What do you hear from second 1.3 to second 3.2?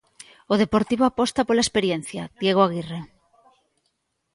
pola experiencia, Diego Aguirre.